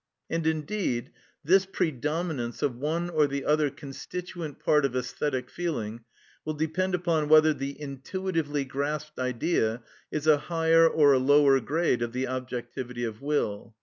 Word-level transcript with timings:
And, 0.31 0.47
indeed, 0.47 1.11
this 1.43 1.67
predominance 1.67 2.63
of 2.63 2.75
one 2.75 3.07
or 3.11 3.27
the 3.27 3.45
other 3.45 3.69
constituent 3.69 4.57
part 4.57 4.83
of 4.83 4.93
æsthetic 4.93 5.47
feeling 5.51 6.05
will 6.43 6.55
depend 6.55 6.95
upon 6.95 7.29
whether 7.29 7.53
the 7.53 7.79
intuitively 7.79 8.65
grasped 8.65 9.19
Idea 9.19 9.83
is 10.09 10.25
a 10.25 10.37
higher 10.39 10.89
or 10.89 11.13
a 11.13 11.19
lower 11.19 11.59
grade 11.59 12.01
of 12.01 12.13
the 12.13 12.25
objectivity 12.27 13.03
of 13.03 13.21
will. 13.21 13.75